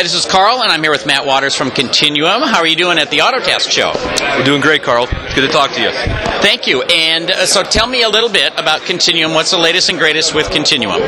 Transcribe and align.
Hi, 0.00 0.04
this 0.04 0.14
is 0.14 0.24
Carl, 0.24 0.62
and 0.62 0.72
I'm 0.72 0.80
here 0.82 0.90
with 0.90 1.04
Matt 1.04 1.26
Waters 1.26 1.54
from 1.54 1.70
Continuum. 1.70 2.40
How 2.40 2.60
are 2.60 2.66
you 2.66 2.74
doing 2.74 2.96
at 2.96 3.10
the 3.10 3.18
Autotask 3.18 3.70
show? 3.70 3.92
We're 4.38 4.46
doing 4.46 4.62
great, 4.62 4.82
Carl. 4.82 5.06
It's 5.10 5.34
good 5.34 5.42
to 5.42 5.52
talk 5.52 5.72
to 5.72 5.82
you. 5.82 5.90
Thank 6.40 6.66
you. 6.66 6.80
And 6.84 7.30
uh, 7.30 7.44
so 7.44 7.62
tell 7.62 7.86
me 7.86 8.02
a 8.02 8.08
little 8.08 8.30
bit 8.30 8.54
about 8.56 8.80
Continuum. 8.86 9.34
What's 9.34 9.50
the 9.50 9.58
latest 9.58 9.90
and 9.90 9.98
greatest 9.98 10.34
with 10.34 10.50
Continuum? 10.50 11.02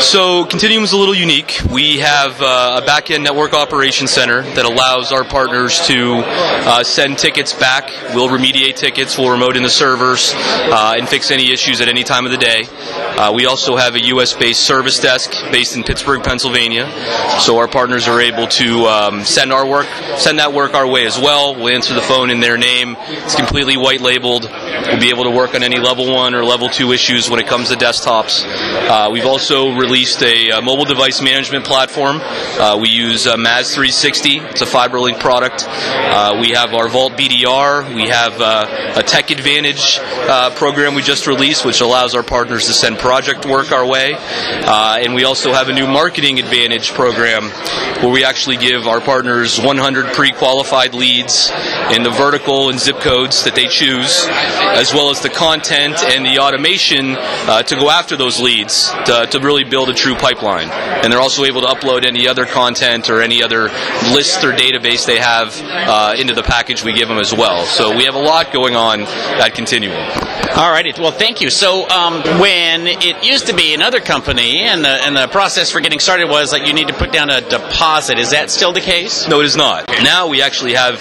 So, 0.00 0.44
Continuum 0.44 0.84
is 0.84 0.92
a 0.92 0.98
little 0.98 1.14
unique. 1.14 1.58
We 1.72 2.00
have 2.00 2.38
uh, 2.42 2.80
a 2.82 2.84
back 2.84 3.10
end 3.10 3.24
network 3.24 3.54
operations 3.54 4.10
center 4.10 4.42
that 4.42 4.66
allows 4.66 5.10
our 5.10 5.24
partners 5.24 5.86
to 5.86 6.20
uh, 6.24 6.84
send 6.84 7.16
tickets 7.16 7.54
back. 7.54 7.88
We'll 8.14 8.28
remediate 8.28 8.76
tickets, 8.76 9.16
we'll 9.16 9.30
remote 9.30 9.56
in 9.56 9.62
the 9.62 9.70
servers, 9.70 10.34
uh, 10.34 10.96
and 10.98 11.08
fix 11.08 11.30
any 11.30 11.50
issues 11.50 11.80
at 11.80 11.88
any 11.88 12.04
time 12.04 12.26
of 12.26 12.32
the 12.32 12.36
day. 12.36 12.64
Uh, 12.68 13.32
we 13.34 13.46
also 13.46 13.74
have 13.76 13.94
a 13.94 14.04
US 14.08 14.34
based 14.34 14.64
service 14.64 15.00
desk 15.00 15.32
based 15.50 15.76
in 15.76 15.82
Pittsburgh, 15.82 16.22
Pennsylvania. 16.22 16.92
So, 17.40 17.56
our 17.56 17.68
partners 17.68 18.06
are 18.06 18.17
able 18.20 18.46
to 18.46 18.84
um, 18.86 19.24
send 19.24 19.52
our 19.52 19.66
work, 19.66 19.86
send 20.18 20.38
that 20.38 20.52
work 20.52 20.74
our 20.74 20.86
way 20.86 21.06
as 21.06 21.18
well. 21.18 21.54
We'll 21.54 21.74
answer 21.74 21.94
the 21.94 22.02
phone 22.02 22.30
in 22.30 22.40
their 22.40 22.56
name. 22.56 22.96
It's 22.98 23.34
completely 23.36 23.76
white 23.76 24.00
labeled. 24.00 24.44
We'll 24.88 25.00
be 25.00 25.10
able 25.10 25.24
to 25.24 25.30
work 25.30 25.54
on 25.54 25.62
any 25.62 25.78
level 25.78 26.12
one 26.12 26.34
or 26.34 26.44
level 26.44 26.68
two 26.68 26.92
issues 26.92 27.28
when 27.28 27.40
it 27.40 27.46
comes 27.46 27.68
to 27.68 27.76
desktops. 27.76 28.44
Uh, 28.44 29.10
we've 29.12 29.26
also 29.26 29.70
released 29.72 30.22
a, 30.22 30.50
uh, 30.50 30.60
mobile 30.60 30.84
device 30.84 31.20
management 31.22 31.64
platform. 31.64 32.20
Uh, 32.22 32.78
we 32.80 32.88
use 32.88 33.26
uh, 33.26 33.36
MaaS360. 33.36 34.50
It's 34.50 34.62
a 34.62 34.66
FiberLink 34.66 35.20
product. 35.20 35.64
Uh, 35.68 36.38
we 36.40 36.50
have 36.50 36.74
our 36.74 36.88
Vault 36.88 37.12
BDR. 37.14 37.94
We 37.94 38.08
have 38.08 38.40
uh, 38.40 38.94
a 38.96 39.02
Tech 39.02 39.30
Advantage 39.30 39.98
program 40.56 40.94
we 40.94 41.02
just 41.02 41.26
released, 41.26 41.64
which 41.64 41.80
allows 41.80 42.14
our 42.14 42.22
partners 42.22 42.66
to 42.66 42.72
send 42.72 42.98
project 42.98 43.46
work 43.46 43.72
our 43.72 43.86
way. 43.86 44.14
And 44.14 45.14
we 45.14 45.24
also 45.24 45.52
have 45.52 45.68
a 45.68 45.72
new 45.72 45.86
Marketing 45.86 46.38
Advantage 46.38 46.92
program 46.92 47.50
where 48.02 48.12
we 48.12 48.24
actually 48.24 48.56
give 48.56 48.86
our 48.86 49.00
partners 49.00 49.60
100 49.60 50.14
pre-qualified 50.14 50.94
leads 50.94 51.50
in 51.92 52.02
the 52.02 52.10
vertical 52.10 52.70
and 52.70 52.78
zip 52.78 53.00
codes 53.00 53.44
that 53.44 53.54
they 53.54 53.66
choose, 53.66 54.26
as 54.58 54.92
well 54.92 55.10
as 55.10 55.20
the 55.20 55.28
content 55.28 55.98
and 56.02 56.24
the 56.24 56.38
automation 56.38 57.16
uh, 57.16 57.62
to 57.62 57.76
go 57.76 57.90
after 57.90 58.16
those 58.16 58.40
leads 58.40 58.90
to, 59.06 59.26
to 59.30 59.40
really 59.40 59.64
build 59.64 59.88
a 59.88 59.94
true 59.94 60.14
pipeline. 60.14 60.70
And 60.70 61.12
they're 61.12 61.20
also 61.20 61.44
able 61.44 61.62
to 61.62 61.68
upload 61.68 62.04
any 62.04 62.28
other 62.28 62.44
content 62.44 63.10
or 63.10 63.22
any 63.22 63.42
other 63.42 63.64
list 64.12 64.44
or 64.44 64.52
database 64.52 65.06
they 65.06 65.18
have 65.18 65.58
uh, 65.62 66.14
into 66.18 66.34
the 66.34 66.42
package 66.42 66.84
we 66.84 66.92
give 66.92 67.08
them 67.08 67.18
as 67.18 67.32
well. 67.32 67.64
So 67.66 67.96
we 67.96 68.04
have 68.04 68.14
a 68.14 68.20
lot 68.20 68.52
going 68.52 68.76
on 68.76 69.02
at 69.02 69.54
Continuum. 69.54 69.98
All 70.56 70.70
righty. 70.70 70.92
Well, 70.98 71.12
thank 71.12 71.40
you. 71.40 71.50
So, 71.50 71.88
um, 71.88 72.22
when 72.40 72.86
it 72.86 73.22
used 73.22 73.46
to 73.46 73.54
be 73.54 73.74
another 73.74 74.00
company, 74.00 74.62
and 74.62 74.84
the 74.84 74.88
and 74.88 75.16
the 75.16 75.28
process 75.28 75.70
for 75.70 75.80
getting 75.80 76.00
started 76.00 76.28
was 76.28 76.50
that 76.50 76.66
you 76.66 76.72
need 76.72 76.88
to 76.88 76.94
put 76.94 77.12
down 77.12 77.30
a 77.30 77.40
deposit. 77.40 78.18
Is 78.18 78.30
that 78.30 78.50
still 78.50 78.72
the 78.72 78.80
case? 78.80 79.28
No, 79.28 79.40
it 79.40 79.46
is 79.46 79.56
not. 79.56 79.88
Now 80.02 80.28
we 80.28 80.42
actually 80.42 80.74
have 80.74 80.94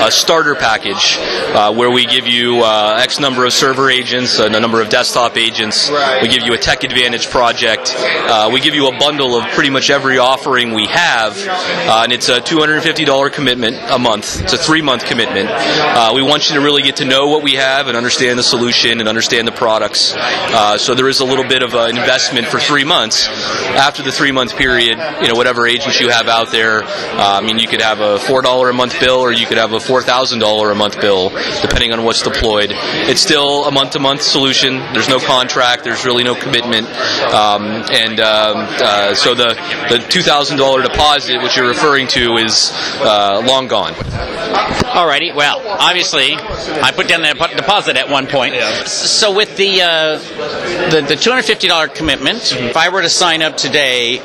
a 0.00 0.10
starter 0.10 0.54
package 0.54 1.16
uh, 1.18 1.72
where 1.72 1.90
we 1.90 2.06
give 2.06 2.26
you 2.26 2.62
uh, 2.62 2.96
X 3.04 3.20
number 3.20 3.44
of 3.44 3.52
server 3.52 3.90
agents 3.90 4.38
and 4.38 4.56
a 4.56 4.60
number 4.60 4.80
of 4.80 4.88
desktop 4.88 5.36
agents. 5.36 5.90
We 6.22 6.28
give 6.28 6.42
you 6.42 6.54
a 6.54 6.56
Tech 6.56 6.84
Advantage 6.84 7.28
project. 7.28 7.92
Uh, 7.94 8.48
we 8.50 8.60
give 8.60 8.74
you 8.74 8.88
a 8.88 8.98
bundle 8.98 9.36
of 9.36 9.44
pretty 9.52 9.68
much 9.68 9.90
every 9.90 10.16
offering 10.16 10.72
we 10.72 10.86
have, 10.86 11.36
uh, 11.36 12.00
and 12.04 12.14
it's 12.14 12.30
a 12.30 12.40
$250 12.40 13.30
commitment 13.30 13.76
a 13.90 13.98
month. 13.98 14.40
It's 14.40 14.54
a 14.54 14.56
three 14.56 14.80
month 14.80 15.04
commitment. 15.04 15.50
Uh, 15.50 16.12
we 16.14 16.22
want 16.22 16.48
you 16.48 16.54
to 16.54 16.62
really 16.62 16.80
get 16.80 16.96
to 16.96 17.04
know 17.04 17.28
what 17.28 17.42
we 17.42 17.56
have 17.56 17.88
and 17.88 17.96
understand 17.96 18.38
the 18.38 18.42
solution 18.42 19.00
and 19.00 19.06
understand 19.06 19.46
the 19.46 19.52
products. 19.52 20.14
Uh, 20.16 20.78
so 20.78 20.94
there 20.94 21.10
is 21.10 21.20
a 21.20 21.26
little 21.26 21.46
bit 21.46 21.62
of 21.62 21.74
an 21.74 21.98
investment 21.98 22.46
for 22.46 22.58
three 22.58 22.84
months. 22.84 23.28
After 23.28 24.02
the 24.02 24.12
three 24.12 24.32
month 24.32 24.56
period, 24.56 24.96
you 25.20 25.28
know, 25.28 25.34
whatever 25.34 25.66
agents 25.66 26.00
you 26.00 26.08
have 26.08 26.26
out 26.26 26.50
there, 26.52 26.82
uh, 26.82 26.88
I 26.88 27.42
mean, 27.42 27.58
you 27.58 27.68
could 27.68 27.82
have 27.82 28.00
a 28.00 28.16
$4 28.16 28.70
a 28.70 28.72
month 28.72 28.98
bill 28.98 29.20
or 29.20 29.30
you 29.30 29.44
could 29.44 29.58
have 29.58 29.72
a 29.72 29.78
$4,000 29.78 30.72
a 30.72 30.74
month 30.74 30.98
bill, 31.02 31.28
depending 31.60 31.92
on 31.92 32.02
what's 32.02 32.22
deployed. 32.22 32.72
It's 33.10 33.20
still 33.20 33.64
a 33.64 33.70
month 33.70 33.92
to 33.92 33.98
month 33.98 34.22
solution. 34.22 34.78
There's 34.92 35.08
no 35.08 35.18
contract, 35.18 35.84
there's 35.84 36.04
really 36.04 36.24
no 36.24 36.34
commitment. 36.34 36.86
Um, 37.32 37.84
and 37.90 38.20
um, 38.20 38.66
uh, 38.80 39.14
so 39.14 39.34
the, 39.34 39.48
the 39.90 39.98
$2,000 39.98 40.82
deposit, 40.82 41.42
which 41.42 41.56
you're 41.56 41.68
referring 41.68 42.06
to, 42.08 42.36
is 42.36 42.70
uh, 43.00 43.42
long 43.46 43.68
gone. 43.68 43.94
All 44.94 45.06
righty. 45.06 45.32
Well, 45.32 45.60
obviously, 45.66 46.34
I 46.34 46.92
put 46.94 47.08
down 47.08 47.22
that 47.22 47.36
deposit 47.56 47.96
at 47.96 48.08
one 48.08 48.26
point. 48.28 48.54
So, 48.86 49.34
with 49.34 49.56
the 49.56 49.82
uh, 49.82 50.18
the, 50.90 51.04
the 51.08 51.16
two 51.16 51.30
hundred 51.30 51.46
fifty 51.46 51.66
dollar 51.66 51.88
commitment, 51.88 52.52
if 52.52 52.76
I 52.76 52.90
were 52.90 53.02
to 53.02 53.08
sign 53.10 53.42
up 53.42 53.56
today, 53.56 54.18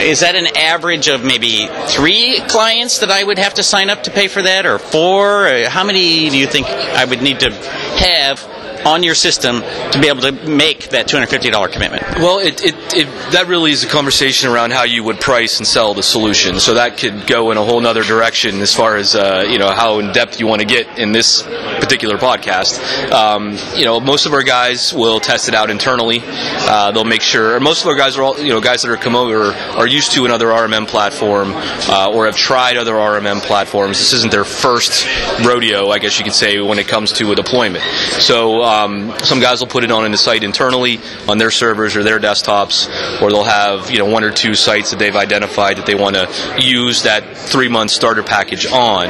is 0.00 0.20
that 0.20 0.34
an 0.34 0.56
average 0.56 1.08
of 1.08 1.24
maybe 1.24 1.68
three 1.86 2.40
clients 2.48 2.98
that 2.98 3.10
I 3.10 3.22
would 3.22 3.38
have 3.38 3.54
to 3.54 3.62
sign 3.62 3.90
up 3.90 4.04
to 4.04 4.10
pay 4.10 4.28
for 4.28 4.42
that, 4.42 4.66
or 4.66 4.78
four? 4.78 5.48
Or 5.48 5.68
how 5.68 5.84
many 5.84 6.30
do 6.30 6.38
you 6.38 6.46
think 6.46 6.66
I 6.66 7.04
would 7.04 7.22
need 7.22 7.40
to 7.40 7.50
have? 7.52 8.46
On 8.86 9.02
your 9.02 9.16
system 9.16 9.60
to 9.90 9.98
be 10.00 10.06
able 10.06 10.20
to 10.20 10.30
make 10.30 10.90
that 10.90 11.08
two 11.08 11.16
hundred 11.16 11.30
fifty 11.30 11.50
dollar 11.50 11.66
commitment. 11.66 12.00
Well, 12.18 12.38
it, 12.38 12.62
it, 12.62 12.76
it 12.94 13.32
that 13.32 13.48
really 13.48 13.72
is 13.72 13.82
a 13.82 13.88
conversation 13.88 14.48
around 14.48 14.72
how 14.72 14.84
you 14.84 15.02
would 15.02 15.18
price 15.18 15.58
and 15.58 15.66
sell 15.66 15.94
the 15.94 16.02
solution. 16.02 16.60
So 16.60 16.74
that 16.74 16.96
could 16.96 17.26
go 17.26 17.50
in 17.50 17.58
a 17.58 17.64
whole 17.64 17.84
other 17.84 18.04
direction 18.04 18.60
as 18.60 18.72
far 18.72 18.94
as 18.94 19.16
uh, 19.16 19.44
you 19.50 19.58
know 19.58 19.72
how 19.72 19.98
in 19.98 20.12
depth 20.12 20.38
you 20.38 20.46
want 20.46 20.60
to 20.60 20.66
get 20.66 20.96
in 20.96 21.10
this 21.10 21.42
particular 21.88 22.18
podcast. 22.18 22.78
Um, 23.10 23.56
you 23.74 23.86
know, 23.86 23.98
most 23.98 24.26
of 24.26 24.34
our 24.34 24.42
guys 24.42 24.92
will 24.92 25.20
test 25.20 25.48
it 25.48 25.54
out 25.54 25.70
internally. 25.70 26.20
Uh, 26.22 26.92
they'll 26.92 27.04
make 27.04 27.22
sure. 27.22 27.58
Most 27.60 27.80
of 27.80 27.88
our 27.88 27.96
guys 27.96 28.18
are 28.18 28.22
all 28.22 28.38
you 28.38 28.50
know 28.50 28.60
guys 28.60 28.82
that 28.82 28.90
are 28.90 28.98
come 28.98 29.16
over 29.16 29.54
are 29.54 29.86
used 29.86 30.12
to 30.12 30.26
another 30.26 30.48
RMM 30.48 30.86
platform 30.86 31.52
uh, 31.54 32.12
or 32.12 32.26
have 32.26 32.36
tried 32.36 32.76
other 32.76 32.92
RMM 32.92 33.40
platforms. 33.40 33.98
This 33.98 34.12
isn't 34.12 34.30
their 34.30 34.44
first 34.44 35.06
rodeo, 35.42 35.88
I 35.88 35.98
guess 35.98 36.18
you 36.18 36.24
could 36.24 36.34
say, 36.34 36.60
when 36.60 36.78
it 36.78 36.88
comes 36.88 37.12
to 37.12 37.32
a 37.32 37.34
deployment. 37.34 37.84
So. 38.20 38.62
Um, 38.62 39.14
some 39.24 39.40
guys 39.40 39.60
will 39.60 39.68
put 39.68 39.84
it 39.84 39.90
on 39.90 40.04
in 40.04 40.12
the 40.12 40.18
site 40.18 40.44
internally 40.44 40.98
on 41.28 41.38
their 41.38 41.50
servers 41.50 41.96
or 41.96 42.02
their 42.02 42.18
desktops, 42.18 42.88
or 43.22 43.30
they'll 43.30 43.44
have 43.44 43.90
you 43.90 43.98
know 43.98 44.06
one 44.06 44.24
or 44.24 44.30
two 44.30 44.54
sites 44.54 44.90
that 44.90 44.98
they've 44.98 45.16
identified 45.16 45.78
that 45.78 45.86
they 45.86 45.94
want 45.94 46.16
to 46.16 46.28
use 46.58 47.02
that 47.02 47.36
three 47.36 47.68
month 47.68 47.90
starter 47.90 48.22
package 48.22 48.66
on. 48.66 49.08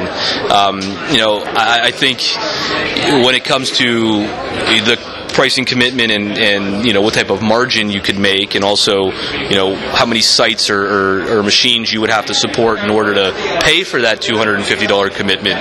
Um, 0.51 0.81
you 1.11 1.19
know, 1.19 1.43
I, 1.45 1.87
I 1.87 1.91
think 1.91 2.21
when 3.25 3.35
it 3.35 3.45
comes 3.45 3.71
to 3.73 3.87
the 3.89 4.99
pricing 5.39 5.65
commitment 5.65 6.11
and, 6.11 6.37
and 6.37 6.85
you 6.85 6.93
know 6.93 7.01
what 7.01 7.15
type 7.15 7.31
of 7.31 7.41
margin 7.41 7.91
you 7.91 8.01
could 8.01 8.19
make 8.19 8.57
and 8.57 8.65
also 8.65 9.13
you 9.49 9.55
know 9.55 9.77
how 9.77 10.05
many 10.05 10.21
sites 10.21 10.69
or, 10.69 10.83
or, 10.83 11.39
or 11.39 11.43
machines 11.45 11.93
you 11.93 12.01
would 12.01 12.11
have 12.11 12.27
to 12.27 12.35
support 12.35 12.81
in 12.81 12.91
order 12.91 13.15
to 13.15 13.61
pay 13.63 13.85
for 13.85 14.01
that 14.03 14.21
$250 14.21 15.15
commitment. 15.15 15.55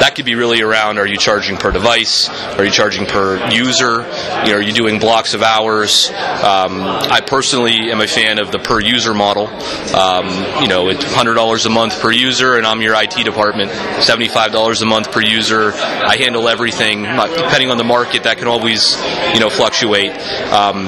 That 0.00 0.14
could 0.14 0.24
be 0.24 0.34
really 0.34 0.62
around 0.62 0.96
are 0.96 1.06
you 1.06 1.18
charging 1.18 1.58
per 1.58 1.70
device? 1.70 2.30
Are 2.56 2.64
you 2.64 2.70
charging 2.70 3.04
per 3.04 3.50
user? 3.50 4.00
You 4.46 4.52
know 4.52 4.56
are 4.56 4.62
you 4.62 4.72
doing 4.72 4.98
blocks 4.98 5.34
of 5.34 5.42
hours? 5.42 6.08
Um, 6.08 6.80
I 6.80 7.20
personally 7.20 7.92
am 7.92 8.00
a 8.00 8.06
fan 8.06 8.38
of 8.38 8.50
the 8.50 8.58
per 8.58 8.80
user 8.80 9.12
model. 9.12 9.48
Um, 9.94 10.62
you 10.62 10.68
know 10.68 10.88
it's 10.88 11.04
$100 11.04 11.66
a 11.66 11.68
month 11.68 12.00
per 12.00 12.12
user 12.12 12.56
and 12.56 12.66
I'm 12.66 12.80
your 12.80 12.94
IT 12.94 13.22
department. 13.26 13.72
$75 13.72 14.80
a 14.80 14.86
month 14.86 15.12
per 15.12 15.20
user. 15.20 15.72
I 15.74 16.16
handle 16.16 16.48
everything. 16.48 17.02
Depending 17.02 17.70
on 17.70 17.76
the 17.76 17.84
market 17.84 18.22
that 18.22 18.38
can 18.38 18.48
always 18.48 18.96
you 19.34 19.40
know 19.40 19.50
fluctuate. 19.50 20.10
Um, 20.52 20.84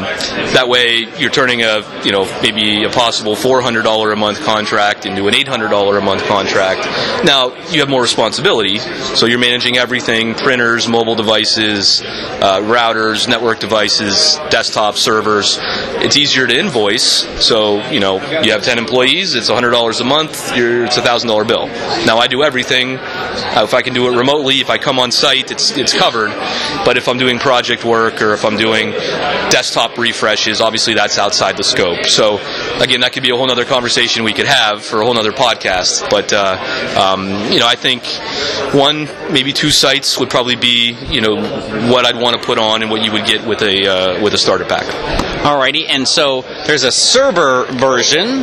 that 0.57 0.67
way, 0.69 1.07
you're 1.19 1.31
turning 1.31 1.63
a 1.63 1.83
you 2.05 2.13
know 2.13 2.25
maybe 2.43 2.85
a 2.85 2.91
possible 2.91 3.35
$400 3.35 4.13
a 4.13 4.17
month 4.17 4.41
contract 4.45 5.07
into 5.07 5.29
an 5.29 5.35
$800 5.35 5.99
a 5.99 6.01
month 6.01 6.23
contract. 6.25 6.85
Now 7.25 7.55
you 7.71 7.81
have 7.81 7.89
more 7.89 8.03
responsibility, 8.03 8.79
so 8.79 9.27
you're 9.27 9.39
managing 9.39 9.77
everything: 9.77 10.35
printers, 10.35 10.89
mobile 10.89 11.15
devices, 11.15 12.03
uh, 12.03 12.61
routers, 12.63 13.29
network 13.29 13.61
devices, 13.61 14.39
desktop 14.51 14.97
servers. 14.97 15.59
It's 16.03 16.17
easier 16.17 16.47
to 16.47 16.59
invoice. 16.59 17.27
So 17.45 17.87
you 17.91 18.01
know 18.01 18.17
you 18.43 18.53
have 18.53 18.63
10 18.63 18.79
employees, 18.79 19.35
it's 19.35 19.51
$100 19.51 20.01
a 20.01 20.05
month. 20.05 20.53
It's 20.55 20.97
a 20.97 21.03
thousand 21.03 21.29
dollar 21.29 21.45
bill. 21.45 21.67
Now 22.07 22.19
I 22.19 22.27
do 22.27 22.43
everything. 22.43 22.99
If 23.01 23.75
I 23.75 23.83
can 23.83 23.95
do 23.95 24.13
it 24.13 24.17
remotely, 24.17 24.61
if 24.61 24.71
I 24.71 24.79
come 24.79 24.99
on 24.99 25.11
site, 25.11 25.51
it's 25.51 25.77
it's 25.77 25.93
covered. 25.93 26.31
But 26.85 26.97
if 26.97 27.09
I'm 27.09 27.19
doing 27.19 27.39
project 27.39 27.85
work 27.85 28.10
or 28.23 28.33
if 28.33 28.45
I'm 28.45 28.57
doing 28.57 28.91
desktop 29.51 29.99
refreshes, 29.99 30.61
obviously 30.61 30.95
that's 30.95 31.19
outside 31.19 31.57
the 31.57 31.65
scope. 31.65 32.07
So 32.07 32.39
again, 32.81 33.01
that 33.01 33.13
could 33.13 33.23
be 33.23 33.31
a 33.31 33.37
whole 33.37 33.51
other 33.51 33.65
conversation 33.65 34.25
we 34.25 34.33
could 34.33 34.47
have 34.47 34.85
for 34.85 35.01
a 35.01 35.05
whole 35.05 35.19
other 35.19 35.33
podcast. 35.33 36.09
But 36.11 36.33
uh, 36.33 36.57
um, 36.99 37.53
you 37.53 37.59
know, 37.59 37.67
I 37.67 37.77
think 37.77 38.05
one, 38.75 39.09
maybe 39.33 39.53
two 39.53 39.71
sites 39.71 40.19
would 40.19 40.31
probably 40.31 40.57
be 40.57 40.97
you 41.09 41.21
know 41.21 41.37
what 41.91 42.07
I'd 42.07 42.17
want 42.17 42.41
to 42.41 42.47
put 42.47 42.59
on 42.59 42.83
and 42.83 42.91
what 42.91 43.03
you 43.03 43.13
would 43.13 43.27
get 43.27 43.47
with 43.47 43.63
a 43.63 43.87
uh, 43.87 44.23
with 44.23 44.35
a 44.35 44.39
starter 44.39 44.65
pack. 44.65 44.87
Alrighty, 45.41 45.87
and 45.89 46.07
so 46.07 46.43
there's 46.67 46.85
a 46.85 46.93
server 46.93 47.65
version 47.65 48.43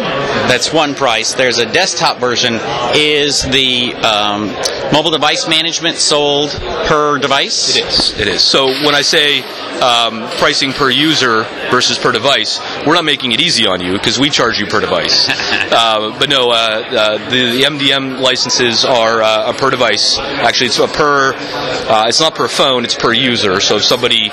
that's 0.50 0.74
one 0.74 0.96
price. 0.96 1.34
There's 1.34 1.60
a 1.60 1.72
desktop 1.72 2.18
version. 2.18 2.60
Is 2.96 3.44
the 3.44 3.94
um, 3.96 4.48
mobile 4.92 5.12
device 5.12 5.48
management 5.48 5.98
sold 5.98 6.50
per 6.88 7.20
device? 7.20 7.76
It 7.76 7.86
is. 7.86 8.20
It 8.20 8.28
is. 8.28 8.42
So 8.42 8.66
when 8.66 8.96
I 8.96 9.02
say 9.02 9.42
um, 9.80 10.28
pricing 10.40 10.74
per 10.74 10.90
user 10.90 11.44
versus 11.70 11.98
per 11.98 12.12
device, 12.12 12.60
we're 12.86 12.96
not 12.96 13.06
making 13.06 13.32
it 13.32 13.42
easy 13.42 13.68
on 13.68 13.80
you 13.82 13.94
because 13.94 14.17
because 14.18 14.22
we 14.22 14.30
charge 14.30 14.60
you 14.60 14.66
per 14.66 14.80
device. 14.80 15.30
uh, 15.30 16.18
but 16.18 16.30
no, 16.30 16.50
uh, 16.50 16.54
uh, 16.54 17.30
the, 17.30 17.58
the, 17.58 17.62
MDM 17.64 18.20
licenses 18.20 18.86
are 18.86 19.22
uh, 19.22 19.52
a 19.52 19.54
per 19.54 19.70
device. 19.70 20.18
Actually, 20.18 20.68
it's 20.68 20.80
a 20.80 20.88
per. 20.88 21.34
Uh, 21.36 22.06
it's 22.08 22.20
not 22.20 22.36
per 22.36 22.48
phone; 22.48 22.84
it's 22.84 22.96
per 22.96 23.14
user. 23.14 23.60
So 23.60 23.78
if 23.78 23.84
somebody, 23.84 24.32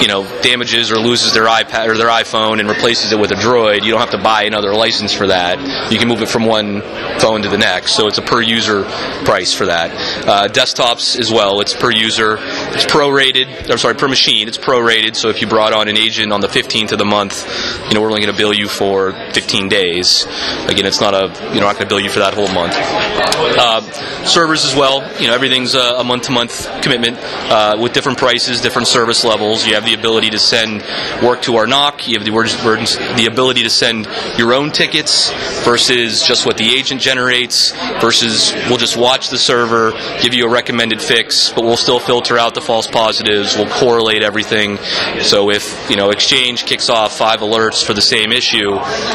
you 0.00 0.08
know, 0.08 0.24
damages 0.42 0.90
or 0.90 0.96
loses 0.96 1.32
their 1.32 1.46
iPad 1.46 1.88
or 1.88 1.96
their 1.96 2.08
iPhone 2.08 2.60
and 2.60 2.68
replaces 2.68 3.12
it 3.12 3.18
with 3.18 3.30
a 3.30 3.34
Droid, 3.34 3.84
you 3.84 3.90
don't 3.90 4.00
have 4.00 4.10
to 4.10 4.22
buy 4.22 4.44
another 4.44 4.74
license 4.74 5.12
for 5.12 5.26
that. 5.28 5.58
You 5.90 5.98
can 5.98 6.08
move 6.08 6.22
it 6.22 6.28
from 6.28 6.44
one 6.44 6.82
phone 7.20 7.42
to 7.42 7.48
the 7.48 7.58
next. 7.58 7.94
So 7.94 8.06
it's 8.06 8.18
a 8.18 8.22
per 8.22 8.42
user 8.42 8.84
price 9.24 9.54
for 9.54 9.66
that. 9.66 9.90
Uh, 10.26 10.48
desktops 10.48 11.18
as 11.18 11.30
well. 11.30 11.60
It's 11.60 11.74
per 11.74 11.90
user. 11.90 12.36
It's 12.74 12.84
prorated. 12.84 13.70
I'm 13.70 13.78
sorry, 13.78 13.94
per 13.94 14.08
machine. 14.08 14.48
It's 14.48 14.58
prorated. 14.58 15.14
So 15.14 15.28
if 15.28 15.40
you 15.40 15.46
brought 15.46 15.72
on 15.72 15.88
an 15.88 15.96
agent 15.96 16.32
on 16.32 16.40
the 16.40 16.48
15th 16.48 16.92
of 16.92 16.98
the 16.98 17.04
month, 17.04 17.46
you 17.88 17.94
know, 17.94 18.00
we're 18.00 18.08
only 18.08 18.20
going 18.20 18.32
to 18.32 18.38
bill 18.38 18.52
you 18.52 18.68
for 18.68 19.12
15 19.32 19.68
days. 19.68 20.26
Again, 20.66 20.86
it's 20.86 21.00
not 21.00 21.14
a, 21.14 21.28
you 21.54 21.60
know, 21.60 21.66
not 21.66 21.76
going 21.76 21.88
to 21.88 21.94
bill 21.94 22.00
you 22.00 22.10
for 22.10 22.18
that 22.18 22.34
whole 22.34 22.48
month. 22.48 22.74
Uh, 22.76 24.24
servers 24.24 24.64
as 24.64 24.74
well. 24.74 25.02
You 25.20 25.28
know, 25.28 25.34
everything's 25.34 25.74
a 25.74 26.02
month 26.02 26.24
to 26.24 26.32
month 26.32 26.68
commitment 26.82 27.18
uh, 27.20 27.78
with 27.80 27.92
different 27.92 28.18
prices, 28.18 28.60
different 28.60 28.88
service 28.88 29.24
levels. 29.24 29.66
You 29.66 29.74
have 29.74 29.84
the 29.84 29.94
ability 29.94 30.30
to 30.30 30.38
send 30.38 30.82
work 31.22 31.42
to 31.42 31.56
our 31.56 31.66
NOC. 31.66 32.08
You 32.08 32.18
have 32.18 32.24
the, 32.24 33.14
the 33.16 33.26
ability 33.26 33.62
to 33.62 33.70
send 33.70 34.08
your 34.38 34.52
own 34.52 34.72
tickets 34.72 35.30
versus 35.64 36.22
just 36.22 36.46
what 36.46 36.56
the 36.56 36.74
agent 36.74 37.00
generates 37.00 37.72
versus 38.00 38.52
we'll 38.68 38.78
just 38.78 38.96
watch 38.96 39.28
the 39.30 39.38
server, 39.38 39.92
give 40.22 40.34
you 40.34 40.46
a 40.46 40.50
recommended 40.50 41.00
fix, 41.00 41.50
but 41.50 41.64
we'll 41.64 41.76
still 41.76 42.00
filter 42.00 42.38
out 42.38 42.54
the 42.54 42.60
false 42.64 42.86
positives. 42.86 43.56
We'll 43.56 43.68
correlate 43.68 44.22
everything. 44.22 44.78
So 45.22 45.50
if, 45.50 45.88
you 45.90 45.96
know, 45.96 46.10
Exchange 46.10 46.64
kicks 46.64 46.88
off 46.88 47.16
five 47.16 47.40
alerts 47.40 47.84
for 47.84 47.94
the 47.94 48.02
same 48.02 48.32
issue, 48.32 48.70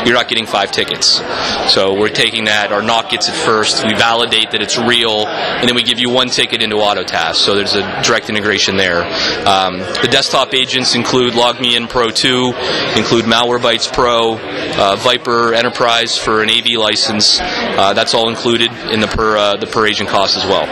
you're 0.05 0.13
not 0.13 0.27
getting 0.27 0.45
five 0.45 0.71
tickets. 0.71 1.21
So 1.73 1.93
we're 1.93 2.09
taking 2.09 2.45
that, 2.45 2.71
our 2.71 2.81
NOC 2.81 3.09
gets 3.11 3.29
it 3.29 3.35
first, 3.35 3.83
we 3.85 3.93
validate 3.93 4.51
that 4.51 4.61
it's 4.61 4.77
real, 4.77 5.27
and 5.27 5.67
then 5.67 5.75
we 5.75 5.83
give 5.83 5.99
you 5.99 6.09
one 6.09 6.29
ticket 6.29 6.61
into 6.61 6.77
Autotask. 6.77 7.35
So 7.35 7.55
there's 7.55 7.75
a 7.75 8.01
direct 8.03 8.29
integration 8.29 8.77
there. 8.77 9.03
Um, 9.47 9.79
the 9.79 10.09
desktop 10.11 10.53
agents 10.53 10.95
include 10.95 11.33
LogMeIn 11.33 11.89
Pro 11.89 12.09
2, 12.09 12.53
include 12.97 13.25
Malwarebytes 13.25 13.91
Pro, 13.91 14.35
uh, 14.37 14.95
VIPRE 14.97 15.53
Enterprise 15.53 16.17
for 16.17 16.41
an 16.41 16.49
AV 16.49 16.77
license. 16.77 17.39
Uh, 17.41 17.93
that's 17.93 18.13
all 18.13 18.29
included 18.29 18.71
in 18.91 18.99
the 18.99 19.07
per 19.07 19.37
uh, 19.37 19.57
the 19.57 19.67
per 19.67 19.87
agent 19.87 20.09
cost 20.09 20.37
as 20.37 20.45
well. 20.45 20.65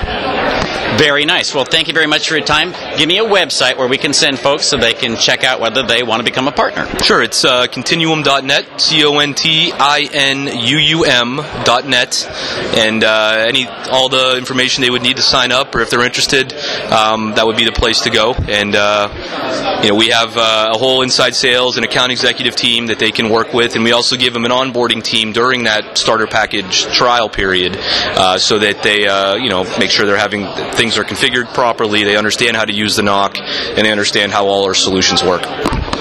Very 0.97 1.25
nice. 1.25 1.53
Well, 1.53 1.65
thank 1.65 1.87
you 1.87 1.93
very 1.93 2.07
much 2.07 2.27
for 2.27 2.35
your 2.35 2.45
time. 2.45 2.56
Give 2.97 3.07
me 3.07 3.19
a 3.19 3.23
website 3.23 3.77
where 3.77 3.87
we 3.87 3.99
can 3.99 4.13
send 4.13 4.39
folks 4.39 4.65
so 4.65 4.77
they 4.77 4.93
can 4.93 5.15
check 5.15 5.43
out 5.43 5.59
whether 5.59 5.83
they 5.83 6.01
want 6.01 6.21
to 6.21 6.23
become 6.23 6.47
a 6.47 6.51
partner. 6.51 6.87
Sure. 7.03 7.21
It's 7.21 7.45
uh, 7.45 7.67
continuum.net, 7.67 8.81
C 8.81 9.05
O 9.05 9.19
N 9.19 9.35
T 9.35 9.71
I 9.71 10.09
N 10.11 10.47
U 10.47 10.77
U 10.77 11.03
M.net. 11.05 12.27
And 12.75 13.03
uh, 13.03 13.45
any 13.47 13.67
all 13.67 14.09
the 14.09 14.37
information 14.37 14.81
they 14.81 14.89
would 14.89 15.03
need 15.03 15.17
to 15.17 15.21
sign 15.21 15.51
up, 15.51 15.75
or 15.75 15.81
if 15.81 15.91
they're 15.91 16.03
interested, 16.03 16.53
um, 16.91 17.33
that 17.35 17.45
would 17.45 17.57
be 17.57 17.65
the 17.65 17.71
place 17.71 18.01
to 18.01 18.09
go. 18.09 18.33
And 18.33 18.75
uh, 18.75 19.81
you 19.83 19.89
know, 19.89 19.95
we 19.95 20.09
have 20.09 20.35
uh, 20.35 20.71
a 20.73 20.77
whole 20.77 21.03
inside 21.03 21.35
sales 21.35 21.77
and 21.77 21.85
account 21.85 22.11
executive 22.11 22.55
team 22.55 22.87
that 22.87 22.97
they 22.97 23.11
can 23.11 23.29
work 23.29 23.53
with, 23.53 23.75
and 23.75 23.83
we 23.83 23.91
also 23.91 24.15
give 24.15 24.33
them 24.33 24.45
an 24.45 24.51
onboarding 24.51 25.03
team 25.03 25.31
during 25.31 25.65
that 25.65 25.97
starter 25.97 26.27
package 26.27 26.85
trial 26.85 27.29
period, 27.29 27.77
uh, 27.77 28.37
so 28.37 28.57
that 28.57 28.81
they 28.81 29.05
uh, 29.07 29.35
you 29.35 29.49
know 29.49 29.63
make 29.77 29.91
sure 29.91 30.05
they're 30.05 30.17
having 30.17 30.45
things 30.73 30.97
are 30.97 31.03
configured 31.03 31.53
properly, 31.53 32.03
they 32.03 32.15
understand 32.15 32.46
how 32.55 32.65
to 32.65 32.73
use 32.73 32.95
the 32.95 33.01
NOC, 33.03 33.37
and 33.39 33.87
understand 33.87 34.31
how 34.31 34.47
all 34.47 34.65
our 34.65 34.73
solutions 34.73 35.23
work. 35.23 35.43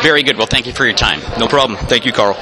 Very 0.03 0.23
good. 0.23 0.37
Well, 0.37 0.47
thank 0.47 0.67
you 0.67 0.73
for 0.73 0.85
your 0.85 0.95
time. 0.95 1.21
No 1.39 1.49
problem. 1.49 1.79
Thank 1.87 2.05
you, 2.05 2.13
Carl. 2.13 2.37